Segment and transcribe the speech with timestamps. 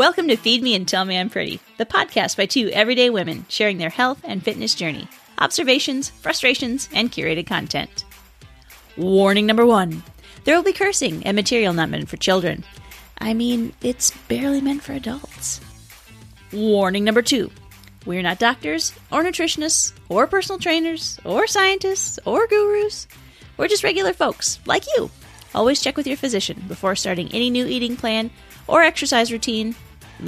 [0.00, 3.44] Welcome to Feed Me and Tell Me I'm Pretty, the podcast by two everyday women
[3.50, 5.06] sharing their health and fitness journey,
[5.36, 8.06] observations, frustrations, and curated content.
[8.96, 10.02] Warning number one
[10.44, 12.64] there will be cursing and material not meant for children.
[13.18, 15.60] I mean, it's barely meant for adults.
[16.50, 17.50] Warning number two
[18.06, 23.06] we're not doctors, or nutritionists, or personal trainers, or scientists, or gurus.
[23.58, 25.10] We're just regular folks, like you.
[25.54, 28.30] Always check with your physician before starting any new eating plan,
[28.66, 29.74] or exercise routine,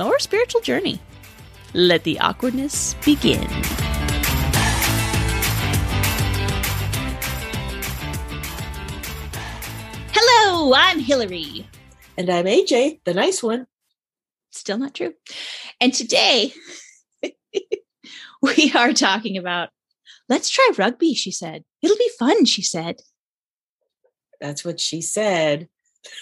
[0.00, 1.00] or spiritual journey.
[1.74, 3.46] Let the awkwardness begin.
[10.12, 11.66] Hello, I'm Hillary.
[12.16, 13.66] And I'm AJ, the nice one.
[14.50, 15.14] Still not true.
[15.80, 16.52] And today,
[18.42, 19.70] we are talking about
[20.28, 21.64] let's try rugby, she said.
[21.82, 22.96] It'll be fun, she said.
[24.40, 25.68] That's what she said.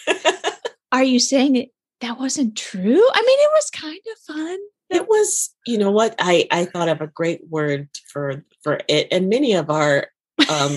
[0.92, 3.08] are you saying it that wasn't true?
[3.12, 4.58] I mean, it was kind of fun.
[4.90, 6.14] It was, you know what?
[6.18, 10.08] I I thought of a great word for for it and many of our
[10.38, 10.46] um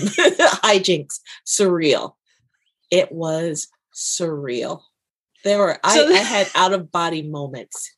[0.62, 2.14] hijinks surreal.
[2.90, 4.82] It was surreal.
[5.42, 7.90] There were so, I, I had out of body moments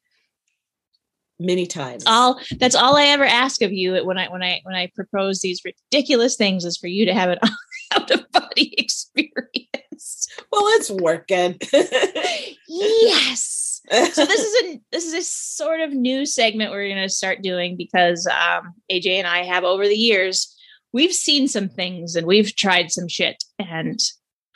[1.38, 2.04] many times.
[2.06, 5.40] All that's all I ever ask of you when I when I when I propose
[5.40, 7.38] these ridiculous things is for you to have an
[7.94, 9.75] out of body experience.
[10.52, 11.58] Well, it's working.
[12.68, 13.80] yes.
[13.88, 17.42] So this is a this is a sort of new segment we're going to start
[17.42, 20.56] doing because um, AJ and I have over the years
[20.92, 24.00] we've seen some things and we've tried some shit and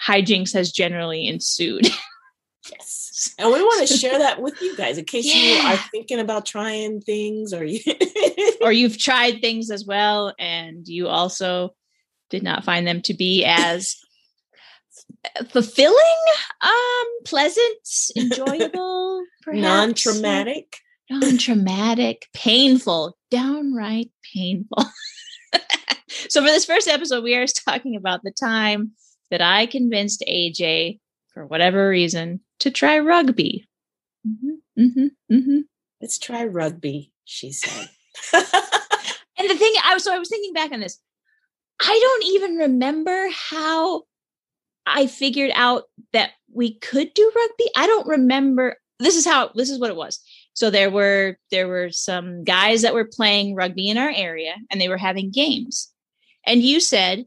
[0.05, 1.87] hijinks has generally ensued.
[2.71, 3.35] Yes.
[3.39, 5.35] And we want to share that with you guys in case yeah.
[5.35, 7.81] you are thinking about trying things or you
[8.61, 11.75] or you've tried things as well and you also
[12.29, 13.97] did not find them to be as
[15.49, 15.97] fulfilling,
[16.61, 20.77] um, pleasant, enjoyable, non-traumatic.
[21.11, 24.85] Non-traumatic, painful, downright painful.
[26.09, 28.93] so for this first episode, we are talking about the time
[29.31, 31.01] that I convinced AJ,
[31.35, 33.69] for whatever reason, to try rugby.
[34.27, 35.59] Mm-hmm, mm-hmm, mm-hmm.
[36.01, 37.89] Let's try rugby, she said.
[38.33, 40.99] and the thing, I was so I was thinking back on this.
[41.81, 44.03] I don't even remember how
[44.95, 47.71] I figured out that we could do rugby.
[47.77, 48.77] I don't remember.
[48.99, 49.51] This is how.
[49.55, 50.21] This is what it was.
[50.55, 54.81] So there were there were some guys that were playing rugby in our area, and
[54.81, 55.93] they were having games.
[56.47, 57.25] And you said,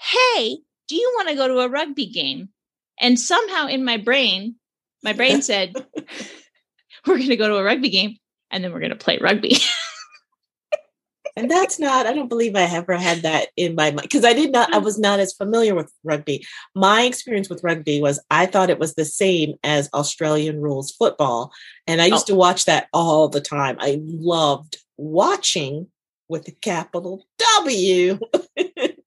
[0.00, 2.48] "Hey, do you want to go to a rugby game?"
[3.00, 4.56] And somehow in my brain,
[5.02, 5.74] my brain said,
[7.06, 8.16] we're going to go to a rugby game
[8.50, 9.56] and then we're going to play rugby.
[11.36, 14.32] and that's not, I don't believe I ever had that in my mind because I
[14.32, 14.84] did not, I mm.
[14.84, 16.46] was not as familiar with rugby.
[16.74, 21.52] My experience with rugby was I thought it was the same as Australian rules football.
[21.86, 22.34] And I used oh.
[22.34, 23.76] to watch that all the time.
[23.80, 25.88] I loved watching
[26.28, 27.26] with the capital
[27.60, 28.18] W.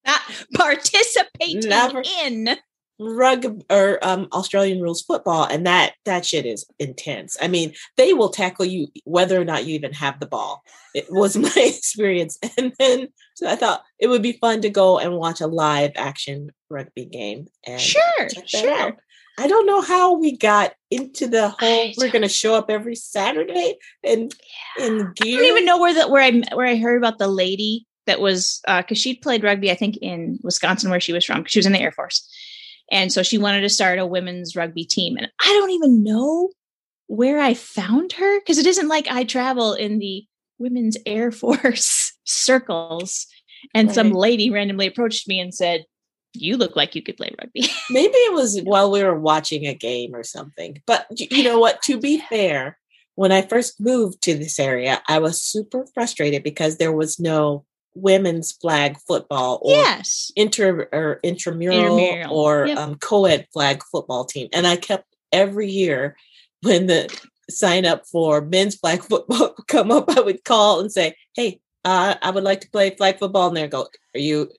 [0.06, 0.22] not
[0.54, 2.58] participating Never, in
[3.00, 7.38] rugby or um, Australian rules football, and that that shit is intense.
[7.42, 10.64] I mean, they will tackle you whether or not you even have the ball.
[10.94, 14.98] It was my experience, and then so I thought it would be fun to go
[15.00, 17.48] and watch a live action rugby game.
[17.66, 18.74] And sure, sure.
[18.74, 18.96] Out.
[19.40, 21.92] I don't know how we got into the whole.
[21.98, 24.34] We're going to show up every Saturday and
[24.80, 25.04] yeah.
[25.16, 25.38] gear.
[25.38, 28.20] I don't even know where that where I where I heard about the lady that
[28.20, 29.70] was uh because uh, she played rugby.
[29.70, 32.28] I think in Wisconsin, where she was from, she was in the Air Force
[32.92, 35.18] and so she wanted to start a women's rugby team.
[35.18, 36.50] And I don't even know
[37.08, 40.26] where I found her because it isn't like I travel in the
[40.60, 43.28] women's Air Force circles.
[43.74, 43.96] And right.
[43.96, 45.86] some lady randomly approached me and said,
[46.34, 47.68] You look like you could play rugby.
[47.90, 50.82] Maybe it was while we were watching a game or something.
[50.86, 51.82] But you know what?
[51.84, 52.78] To be fair,
[53.16, 57.66] when I first moved to this area, I was super frustrated because there was no
[57.98, 60.32] women's flag football or yes.
[60.36, 62.38] inter or intramural, intramural.
[62.38, 62.78] or yep.
[62.78, 64.48] um, co-ed flag football team.
[64.54, 66.16] And I kept every year
[66.62, 67.10] when the
[67.50, 72.16] sign up for men's flag football come up, I would call and say, Hey, uh,
[72.22, 73.48] I would like to play flag football.
[73.48, 74.52] And they go, Are you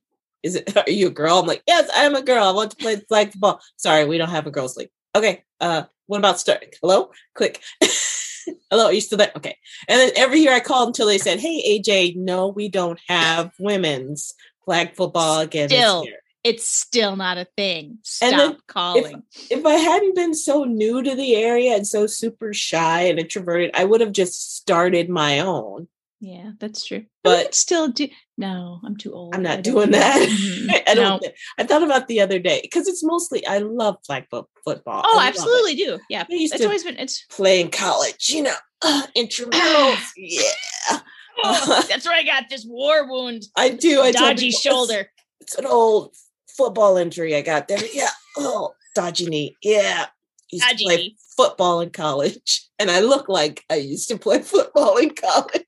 [0.42, 1.38] is it are you a girl?
[1.38, 2.44] I'm like, Yes, I'm a girl.
[2.44, 3.60] I want to play flag football.
[3.76, 4.90] Sorry, we don't have a girls league.
[5.14, 5.44] Okay.
[5.60, 6.64] Uh what about start?
[6.80, 7.10] Hello?
[7.34, 7.62] Quick.
[8.70, 9.32] Hello, are you still there?
[9.36, 9.56] Okay.
[9.88, 13.52] And then every year I called until they said, Hey AJ, no, we don't have
[13.58, 14.34] women's
[14.64, 15.68] flag football again.
[15.68, 16.06] Still,
[16.44, 17.98] it's still not a thing.
[18.02, 19.22] Stop and then calling.
[19.34, 23.18] If, if I hadn't been so new to the area and so super shy and
[23.18, 25.88] introverted, I would have just started my own.
[26.20, 27.04] Yeah, that's true.
[27.22, 28.08] But still do.
[28.36, 29.34] No, I'm too old.
[29.34, 30.28] I'm not doing that.
[30.28, 30.70] Mm-hmm.
[30.88, 31.22] I don't.
[31.22, 31.30] No.
[31.58, 35.02] I thought about the other day because it's mostly I love flag football.
[35.04, 35.98] Oh, I absolutely do.
[36.08, 36.98] Yeah, it's always been.
[36.98, 38.30] It's playing college.
[38.30, 40.10] You know, uh, intramurals.
[40.16, 41.00] yeah.
[41.44, 43.44] Oh, that's where I got this war wound.
[43.56, 44.00] I do.
[44.00, 45.10] I dodgy shoulder.
[45.40, 46.14] It's, it's, an old
[46.56, 47.78] football injury I got there.
[47.92, 48.10] Yeah.
[48.36, 49.56] Oh, dodgy knee.
[49.62, 50.06] Yeah.
[50.50, 51.16] Used dodgy to play knee.
[51.36, 55.64] football in college, and I look like I used to play football in college.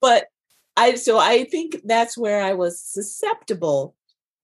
[0.00, 0.26] But
[0.76, 3.94] I so I think that's where I was susceptible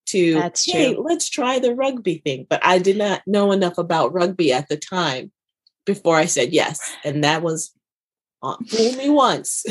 [0.06, 1.04] to that's hey, true.
[1.06, 2.46] let's try the rugby thing.
[2.48, 5.32] But I did not know enough about rugby at the time
[5.84, 6.80] before I said yes.
[7.04, 7.72] And that was
[8.42, 9.64] uh, fooled me once.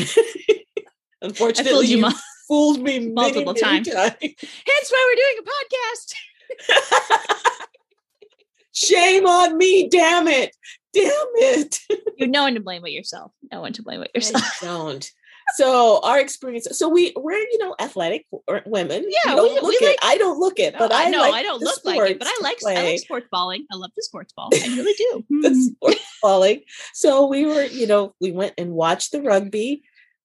[1.22, 2.12] Unfortunately, you, you
[2.48, 3.90] fooled me multiple many, times.
[3.90, 4.16] times.
[4.22, 7.58] Hence why we're doing a podcast.
[8.74, 10.56] Shame on me, damn it.
[10.98, 11.80] Damn it.
[12.18, 13.32] you no one to blame but yourself.
[13.52, 14.44] No one to blame but yourself.
[14.62, 15.12] I don't.
[15.56, 18.26] So our experience so we we're you know athletic
[18.66, 19.06] women.
[19.26, 21.62] Yeah we, look we like, I don't look it but I know like I don't
[21.62, 23.66] look like it but I like I like sports balling.
[23.72, 24.50] I love the sports ball.
[24.54, 25.24] I really do.
[25.42, 25.62] The hmm.
[25.62, 26.62] sports balling.
[26.94, 29.84] So we were you know we went and watched the rugby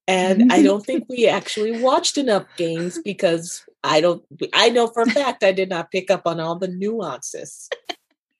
[0.09, 5.03] and I don't think we actually watched enough games because I don't I know for
[5.03, 7.69] a fact I did not pick up on all the nuances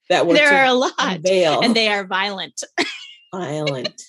[0.09, 1.61] that were there are a lot unveil.
[1.61, 2.63] and they are violent
[3.33, 4.01] violent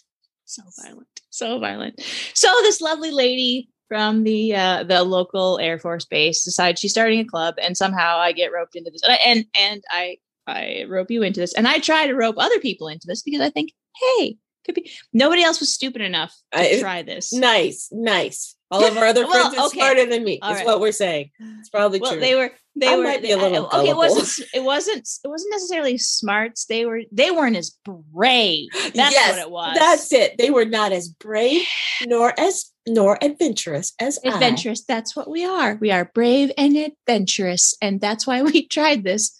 [0.45, 2.01] so violent so violent.
[2.35, 7.19] So this lovely lady from the uh, the local Air Force base decides she's starting
[7.19, 10.85] a club, and somehow I get roped into this, and I, and, and I I
[10.89, 13.51] rope you into this, and I try to rope other people into this because I
[13.51, 17.33] think, hey, could be nobody else was stupid enough to I, try this.
[17.33, 18.54] Nice, nice.
[18.71, 19.79] All of our other well, friends are okay.
[19.79, 20.39] smarter than me.
[20.41, 20.67] That's right.
[20.67, 21.31] what we're saying.
[21.61, 22.21] It's probably well, true.
[22.21, 23.91] They were they I were might be a little I, okay.
[23.91, 26.65] It wasn't it wasn't it wasn't necessarily smarts.
[26.65, 28.69] They were they weren't as brave.
[28.73, 29.77] That's yes, what it was.
[29.79, 30.39] That's it.
[30.39, 31.67] They were not as brave
[32.07, 34.81] nor as nor adventurous as adventurous.
[34.89, 34.95] I.
[34.95, 35.77] That's what we are.
[35.77, 39.39] We are brave and adventurous, and that's why we tried this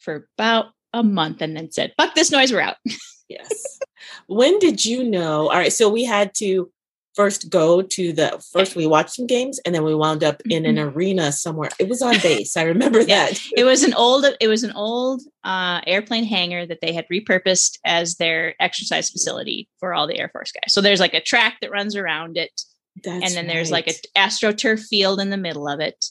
[0.00, 2.76] for about a month, and then said, "Fuck this noise, we're out."
[3.28, 3.78] yes.
[4.26, 5.48] when did you know?
[5.48, 6.70] All right, so we had to
[7.16, 10.66] first go to the first we watched some games and then we wound up in
[10.66, 10.96] an mm-hmm.
[10.96, 13.26] arena somewhere it was on base i remember yeah.
[13.26, 17.06] that it was an old it was an old uh, airplane hangar that they had
[17.10, 21.20] repurposed as their exercise facility for all the air force guys so there's like a
[21.20, 22.60] track that runs around it
[23.02, 23.54] That's and then right.
[23.54, 26.04] there's like an astroturf field in the middle of it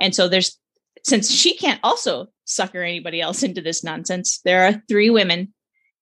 [0.00, 0.58] and so there's
[1.02, 5.52] since she can't also sucker anybody else into this nonsense there are three women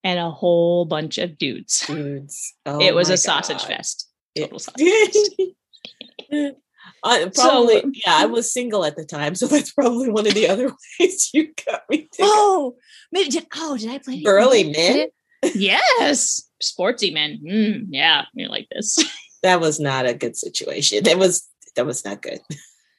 [0.05, 1.83] and a whole bunch of dudes.
[1.87, 2.53] Dudes.
[2.65, 4.07] Oh it was a sausage fest.
[4.37, 4.59] Total
[7.03, 10.33] I, probably, so, yeah, I was single at the time, so that's probably one of
[10.33, 12.09] the other ways you got me.
[12.19, 12.75] Oh,
[13.11, 15.07] maybe did oh did I play burly men?
[15.53, 17.39] Yes, sportsy men.
[17.45, 18.97] Mm, yeah, you're like this.
[19.43, 21.03] That was not a good situation.
[21.03, 22.39] That was that was not good.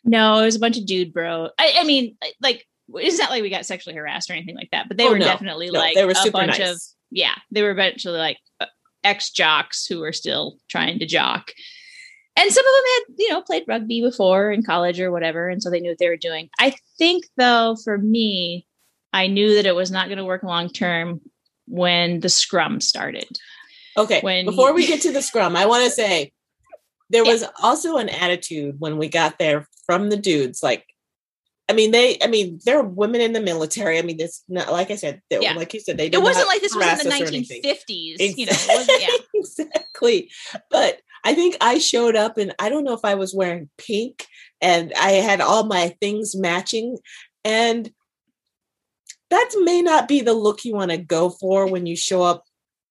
[0.05, 1.49] No, it was a bunch of dude bro.
[1.59, 4.87] I, I mean, like it's not like we got sexually harassed or anything like that,
[4.87, 6.71] but they oh, were no, definitely no, like they were a bunch nice.
[6.71, 6.81] of
[7.11, 8.67] yeah, they were eventually like uh,
[9.07, 11.53] ex jocks who were still trying to jock.
[12.39, 15.49] And some of them had, you know, played rugby before in college or whatever.
[15.49, 16.51] And so they knew what they were doing.
[16.59, 18.67] I think, though, for me,
[19.13, 21.23] I knew that it was not going to work long term
[21.67, 23.29] when the scrum started.
[23.97, 24.21] Okay.
[24.21, 26.33] When before we get to the scrum, I want to say
[27.09, 27.49] there was yeah.
[27.63, 30.85] also an attitude when we got there from the dudes like
[31.69, 32.17] I mean, they.
[32.23, 33.99] I mean, there are women in the military.
[33.99, 35.21] I mean, it's not like I said.
[35.31, 35.55] They, yeah.
[35.55, 36.09] like you said, they.
[36.09, 38.19] Didn't It wasn't like this was in the nineteen fifties.
[38.21, 38.45] Exactly.
[38.45, 39.17] You know, yeah.
[39.35, 40.31] exactly.
[40.71, 44.27] But I think I showed up, and I don't know if I was wearing pink,
[44.61, 46.99] and I had all my things matching,
[47.45, 47.91] and
[49.31, 52.45] that may not be the look you want to go for when you show up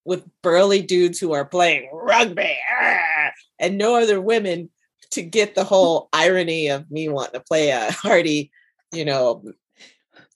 [0.04, 4.70] with burly dudes who are playing rugby ah, and no other women
[5.12, 8.52] to get the whole irony of me wanting to play a hardy
[8.96, 9.44] you know,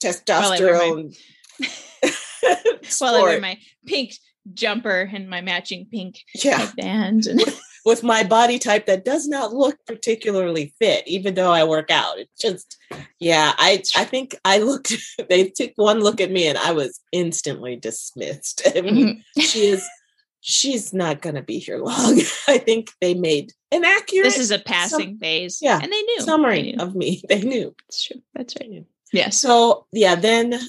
[0.03, 1.17] testosterone.
[2.99, 4.13] While I wear my pink
[4.53, 6.71] jumper and my matching pink yeah.
[6.77, 7.27] band.
[7.27, 11.89] with, with my body type that does not look particularly fit, even though I work
[11.89, 12.19] out.
[12.19, 12.77] It's just,
[13.19, 14.93] yeah, I I think I looked.
[15.29, 18.61] They took one look at me, and I was instantly dismissed.
[18.75, 19.41] I mean, mm-hmm.
[19.41, 19.87] she is
[20.41, 22.19] she's not going to be here long.
[22.47, 24.25] I think they made an accurate.
[24.25, 25.59] This is a passing some, phase.
[25.61, 25.79] Yeah.
[25.81, 26.21] And they knew.
[26.21, 26.83] Summary they knew.
[26.83, 27.21] of me.
[27.29, 27.75] They knew.
[27.87, 28.21] That's true.
[28.33, 28.85] That's right.
[29.13, 29.29] Yeah.
[29.29, 30.59] So, yeah, then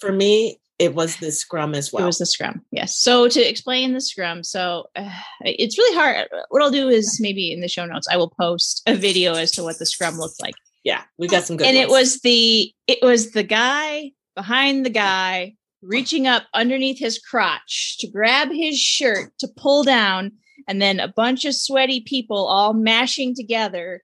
[0.00, 2.02] for me, it was the scrum as well.
[2.02, 2.62] It was the scrum.
[2.70, 2.98] Yes.
[2.98, 5.08] So to explain the scrum, so uh,
[5.42, 6.28] it's really hard.
[6.48, 9.52] What I'll do is maybe in the show notes, I will post a video as
[9.52, 10.54] to what the scrum looked like.
[10.82, 11.66] Yeah, we got some good.
[11.66, 11.88] And ones.
[11.88, 15.54] it was the it was the guy behind the guy
[15.86, 20.32] reaching up underneath his crotch to grab his shirt to pull down
[20.66, 24.02] and then a bunch of sweaty people all mashing together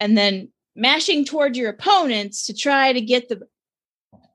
[0.00, 3.40] and then mashing toward your opponents to try to get the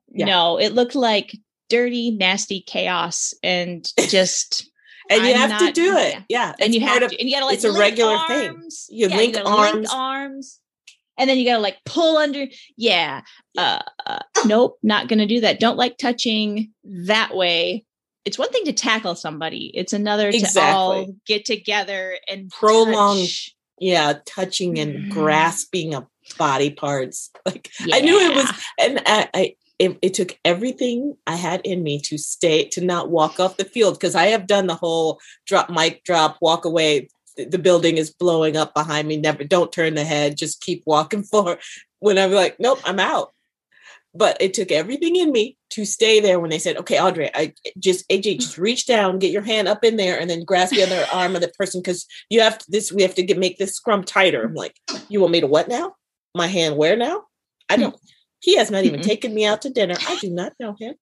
[0.08, 0.24] yeah.
[0.24, 1.36] no it looked like
[1.68, 4.68] dirty nasty chaos and just
[5.10, 6.64] and you I'm have not, to do it yeah, yeah.
[6.64, 8.86] and you have of, to and you gotta like it's a regular arms.
[8.86, 10.60] thing you yeah, link you arms link arms
[11.20, 12.46] and then you gotta like pull under
[12.76, 13.20] yeah
[13.56, 17.84] uh, uh, nope not gonna do that don't like touching that way
[18.24, 20.60] it's one thing to tackle somebody it's another exactly.
[20.60, 23.54] to all get together and prolong touch.
[23.78, 25.10] yeah touching and mm.
[25.10, 26.06] grasping of
[26.38, 27.96] body parts like yeah.
[27.96, 32.02] i knew it was and i, I it, it, took everything I had in me
[32.02, 35.70] to stay to not walk off the field because I have done the whole drop
[35.70, 37.08] mic drop walk away
[37.44, 41.22] the building is blowing up behind me never don't turn the head just keep walking
[41.30, 41.58] forward
[41.98, 43.32] when I'm like nope I'm out
[44.14, 47.54] but it took everything in me to stay there when they said, okay, Audrey, I
[47.78, 48.40] just AJ, mm.
[48.40, 51.36] just reach down, get your hand up in there, and then grasp the other arm
[51.36, 52.90] of the person because you have to, this.
[52.90, 54.42] We have to get make this scrum tighter.
[54.42, 54.76] I'm like,
[55.08, 55.94] you want me to what now?
[56.34, 57.22] My hand where now?
[57.68, 57.82] I hmm.
[57.82, 57.96] don't.
[58.40, 59.94] He has not even taken me out to dinner.
[60.08, 60.94] I do not know him.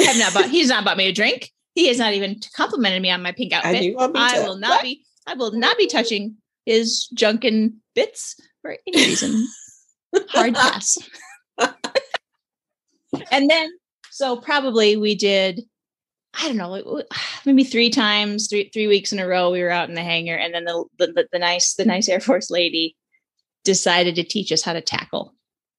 [0.00, 0.50] I have not bought.
[0.50, 1.52] He's not bought me a drink.
[1.74, 3.94] He has not even complimented me on my pink outfit.
[3.98, 4.82] I, I will not what?
[4.82, 5.04] be.
[5.28, 9.46] I will not be touching his junken bits for any reason.
[10.30, 10.96] Hard pass.
[13.30, 13.70] and then
[14.10, 15.60] so probably we did
[16.34, 17.02] I don't know,
[17.44, 19.50] maybe three times, three three weeks in a row.
[19.50, 22.20] We were out in the hangar, and then the, the the, nice the nice Air
[22.20, 22.96] Force lady
[23.64, 25.34] decided to teach us how to tackle.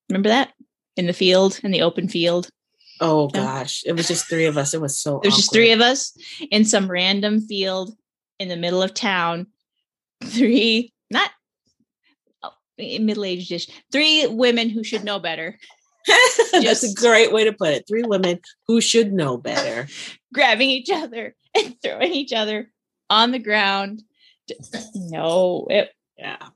[0.09, 0.53] Remember that
[0.95, 2.49] in the field, in the open field.
[3.01, 4.73] Oh gosh, it was just three of us.
[4.73, 5.21] It was so.
[5.21, 6.15] It was just three of us
[6.51, 7.95] in some random field
[8.39, 9.47] in the middle of town.
[10.23, 11.29] Three, not
[12.43, 15.57] oh, middle aged ish, three women who should know better
[16.51, 17.87] That's a great way to put it.
[17.87, 19.87] Three women who should know better.
[20.33, 22.71] Grabbing each other and throwing each other
[23.09, 24.03] on the ground.
[24.95, 26.47] No, it yeah.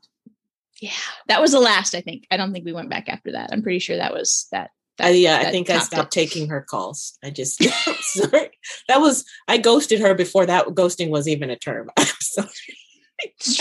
[0.82, 0.92] Yeah.
[1.28, 2.26] That was the last, I think.
[2.30, 3.52] I don't think we went back after that.
[3.52, 4.72] I'm pretty sure that was that.
[5.02, 6.20] Uh, yeah, I think I stopped it.
[6.20, 7.18] taking her calls.
[7.24, 7.64] I just
[8.02, 8.52] sorry.
[8.88, 11.90] That was I ghosted her before that ghosting was even a term.
[11.98, 12.50] I'm sorry.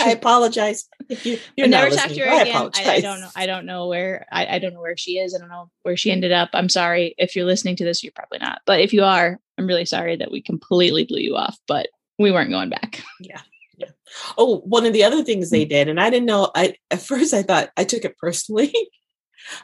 [0.01, 0.87] I apologize.
[1.09, 2.55] If you, you're never talked to her again.
[2.55, 3.29] I, I, I, don't know.
[3.35, 4.25] I don't know where.
[4.31, 5.33] I, I don't know where she is.
[5.33, 6.49] I don't know where she ended up.
[6.53, 8.03] I'm sorry if you're listening to this.
[8.03, 8.61] You're probably not.
[8.65, 11.57] But if you are, I'm really sorry that we completely blew you off.
[11.67, 11.87] But
[12.19, 13.03] we weren't going back.
[13.19, 13.41] Yeah.
[13.77, 13.89] Yeah.
[14.37, 16.51] Oh, one of the other things they did, and I didn't know.
[16.55, 18.73] I at first I thought I took it personally.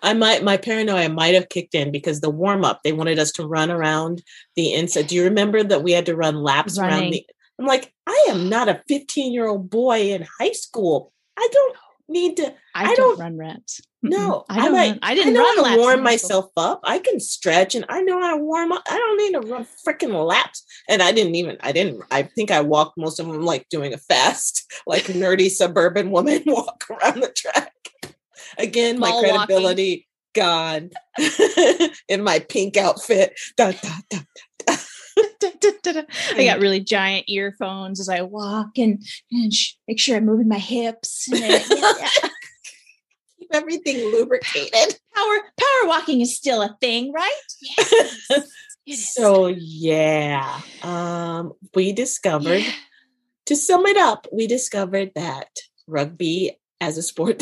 [0.02, 3.32] I might my paranoia might have kicked in because the warm up they wanted us
[3.34, 4.22] to run around
[4.56, 5.08] the inside.
[5.08, 7.00] Do you remember that we had to run laps Running.
[7.00, 7.26] around the
[7.60, 11.12] I'm like, I am not a 15 year old boy in high school.
[11.38, 11.76] I don't
[12.08, 12.54] need to.
[12.74, 13.82] I, I don't, don't, run reps.
[14.02, 14.74] No, I don't.
[14.74, 16.80] Like, I didn't I know run how to warm myself up.
[16.84, 18.84] I can stretch and I know how to warm up.
[18.90, 20.64] I don't need to run freaking laps.
[20.88, 21.58] And I didn't even.
[21.60, 22.02] I didn't.
[22.10, 26.44] I think I walked most of them like doing a fast, like nerdy suburban woman
[26.48, 27.74] walk around the track.
[28.58, 30.90] Again, my credibility walking.
[30.90, 30.90] gone
[32.08, 33.40] in my pink outfit.
[33.58, 34.20] Da, da, da,
[36.36, 40.48] I got really giant earphones as I walk and, and sh- make sure I'm moving
[40.48, 41.28] my hips.
[41.32, 42.10] And, yeah, yeah.
[43.40, 45.00] Keep everything lubricated.
[45.16, 47.42] Power power walking is still a thing, right?
[48.86, 49.14] Yes.
[49.14, 52.62] so yeah, um, we discovered.
[52.62, 52.72] Yeah.
[53.48, 55.48] To sum it up, we discovered that
[55.88, 57.40] rugby as a sport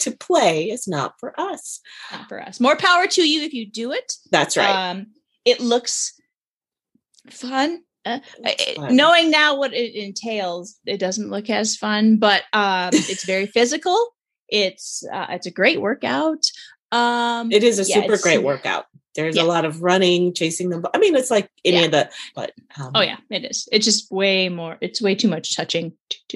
[0.00, 1.80] to play is not for us.
[2.12, 2.60] Not for us.
[2.60, 4.14] More power to you if you do it.
[4.30, 4.90] That's right.
[4.90, 5.06] Um,
[5.44, 6.14] it looks
[7.30, 7.82] fun.
[8.06, 8.18] Uh,
[8.76, 8.94] fun.
[8.94, 14.14] knowing now what it entails, it doesn't look as fun, but um, it's very physical.
[14.48, 16.44] It's uh, it's a great workout.
[16.92, 18.86] Um, it is a yeah, super great workout.
[19.14, 19.42] There's yeah.
[19.42, 20.84] a lot of running, chasing them.
[20.92, 21.84] I mean, it's like any yeah.
[21.84, 23.68] of the, but um, oh yeah, it is.
[23.70, 24.76] It's just way more.
[24.80, 25.92] It's way too much touching.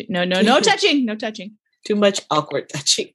[0.09, 1.05] No, no, no touching.
[1.05, 1.57] No touching.
[1.87, 3.09] Too much awkward touching.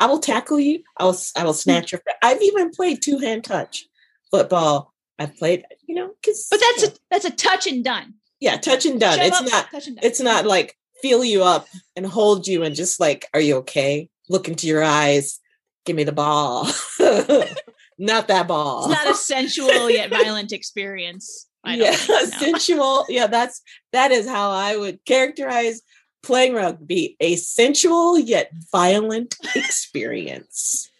[0.00, 0.82] I will tackle you.
[0.96, 1.16] I will.
[1.36, 1.56] I will hmm.
[1.56, 2.02] snatch your.
[2.22, 3.86] I've even played two hand touch
[4.30, 8.14] football I've played, you know, because but that's a that's a touch and done.
[8.40, 9.18] Yeah, touch and done.
[9.20, 9.70] it's up, not.
[9.72, 9.98] Done.
[10.02, 14.08] It's not like feel you up and hold you and just like, are you okay?
[14.28, 15.40] Look into your eyes.
[15.84, 16.64] Give me the ball.
[17.98, 18.90] not that ball.
[18.90, 21.46] It's not a sensual yet violent experience.
[21.64, 23.06] yeah, sensual.
[23.08, 23.62] Yeah, that's
[23.92, 25.80] that is how I would characterize
[26.26, 30.90] playing rugby: a sensual yet violent experience.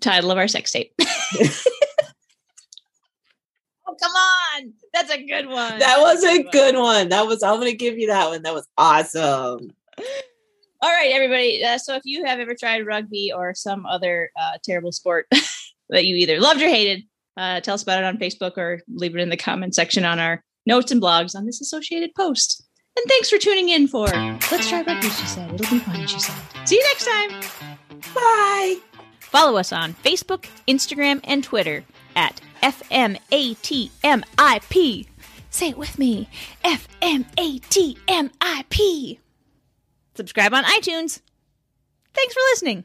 [0.00, 0.92] Title of our sex tape
[3.92, 4.72] oh, come on.
[4.92, 5.78] That's a good one.
[5.78, 7.08] That was a good one.
[7.10, 8.42] That was, I'm going to give you that one.
[8.42, 9.70] That was awesome.
[10.82, 11.64] All right, everybody.
[11.64, 15.26] Uh, so if you have ever tried rugby or some other uh, terrible sport
[15.90, 17.04] that you either loved or hated,
[17.36, 20.18] uh, tell us about it on Facebook or leave it in the comment section on
[20.18, 22.66] our notes and blogs on this associated post.
[22.96, 25.52] And thanks for tuning in for Let's Try Rugby, she said.
[25.54, 26.34] It'll be fun, she said.
[26.66, 27.30] See you next time.
[28.14, 28.76] Bye.
[29.20, 31.84] Follow us on Facebook, Instagram, and Twitter
[32.14, 33.18] at FMATMIP.
[35.50, 36.28] Say it with me
[36.64, 37.18] FMATMIP.
[40.14, 41.20] Subscribe on iTunes.
[42.14, 42.84] Thanks for listening.